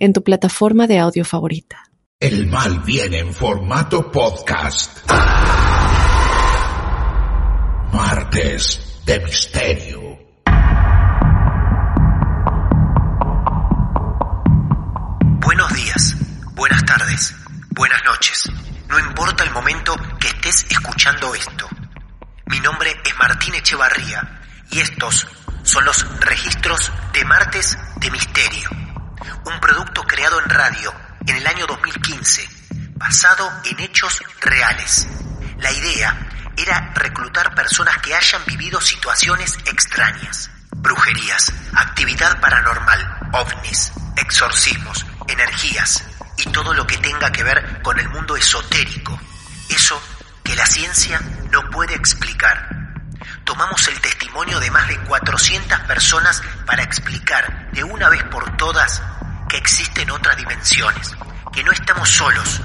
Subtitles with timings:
[0.00, 1.84] en tu plataforma de audio favorita.
[2.18, 5.08] El mal viene en formato podcast.
[7.92, 10.00] Martes de Misterio.
[15.40, 16.16] Buenos días,
[16.54, 17.36] buenas tardes,
[17.70, 18.50] buenas noches.
[18.88, 21.68] No importa el momento que estés escuchando esto.
[22.46, 25.26] Mi nombre es Martín Echevarría y estos
[25.62, 28.79] son los registros de Martes de Misterio
[29.44, 30.92] un producto creado en radio
[31.26, 32.48] en el año 2015,
[32.96, 35.08] basado en hechos reales.
[35.58, 45.06] La idea era reclutar personas que hayan vivido situaciones extrañas, brujerías, actividad paranormal, ovnis, exorcismos,
[45.28, 46.04] energías
[46.36, 49.18] y todo lo que tenga que ver con el mundo esotérico,
[49.68, 50.00] eso
[50.44, 51.20] que la ciencia
[51.50, 52.68] no puede explicar.
[53.44, 59.02] Tomamos el testimonio de más de 400 personas para explicar de una vez por todas
[59.50, 61.12] que existen otras dimensiones,
[61.52, 62.60] que no estamos solos.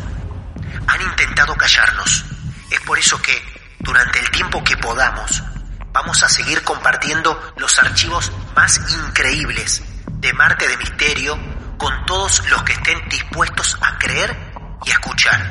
[0.87, 2.25] Han intentado callarnos.
[2.69, 3.41] Es por eso que,
[3.79, 5.43] durante el tiempo que podamos,
[5.91, 11.39] vamos a seguir compartiendo los archivos más increíbles de Marte de Misterio
[11.77, 14.35] con todos los que estén dispuestos a creer
[14.85, 15.41] y escuchar.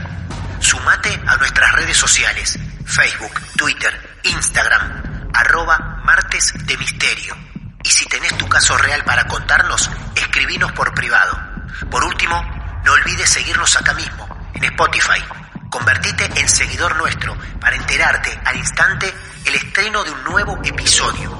[0.60, 7.36] Sumate a nuestras redes sociales, Facebook, Twitter, Instagram, arroba Martes de Misterio.
[7.82, 9.90] Y si tenés tu caso real para contarnos,
[10.74, 11.38] por privado.
[11.90, 12.40] Por último,
[12.84, 15.20] no olvides seguirnos acá mismo, en Spotify.
[15.70, 19.12] Convertite en seguidor nuestro para enterarte al instante
[19.46, 21.30] el estreno de un nuevo episodio.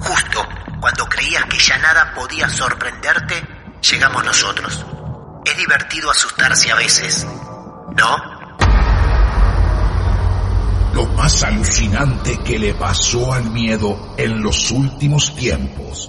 [0.00, 0.48] Justo
[0.80, 3.42] cuando creías que ya nada podía sorprenderte,
[3.82, 4.84] llegamos nosotros.
[5.44, 7.26] Es divertido asustarse a veces,
[7.96, 8.38] ¿no?
[10.94, 16.08] Lo más alucinante que le pasó al miedo en los últimos tiempos.